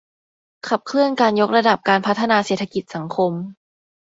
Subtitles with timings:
[0.67, 3.33] ขับเคลื่อนการยกระดับการพัฒนาเศรษฐกิจ สังคม